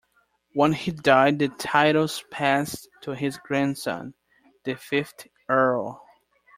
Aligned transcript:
When 0.53 0.73
he 0.73 0.89
died 0.89 1.37
the 1.37 1.49
titles 1.49 2.23
passed 2.31 2.89
to 3.03 3.11
his 3.13 3.37
grandson, 3.37 4.15
the 4.63 4.73
fifth 4.73 5.27
Earl. 5.47 6.03